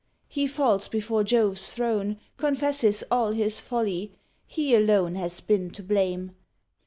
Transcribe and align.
he 0.27 0.47
falls 0.47 0.87
before 0.87 1.23
Jove's 1.23 1.71
throne, 1.71 2.17
Confesses 2.35 3.03
all 3.11 3.33
his 3.33 3.61
folly: 3.61 4.11
he 4.47 4.73
alone 4.73 5.13
Has 5.13 5.41
been 5.41 5.69
to 5.69 5.83
blame. 5.83 6.31